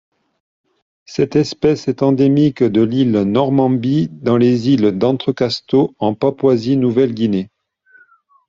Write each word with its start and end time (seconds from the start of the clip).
Cette 1.05 1.35
espèce 1.35 1.87
est 1.87 2.01
endémique 2.01 2.63
de 2.63 2.81
l'île 2.81 3.11
Normanby 3.21 4.09
dans 4.11 4.35
les 4.35 4.67
îles 4.69 4.93
d'Entrecasteaux 4.97 5.93
en 5.99 6.15
Papouasie-Nouvelle-Guinée. 6.15 7.51